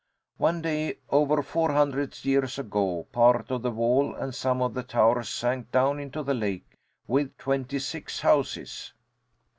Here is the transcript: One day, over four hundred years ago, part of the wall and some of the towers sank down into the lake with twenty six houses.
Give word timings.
One 0.37 0.63
day, 0.63 0.95
over 1.11 1.43
four 1.43 1.73
hundred 1.73 2.25
years 2.25 2.57
ago, 2.57 3.05
part 3.11 3.51
of 3.51 3.61
the 3.61 3.69
wall 3.69 4.15
and 4.15 4.33
some 4.33 4.59
of 4.59 4.73
the 4.73 4.81
towers 4.81 5.29
sank 5.29 5.71
down 5.71 5.99
into 5.99 6.23
the 6.23 6.33
lake 6.33 6.65
with 7.05 7.37
twenty 7.37 7.77
six 7.77 8.21
houses. 8.21 8.93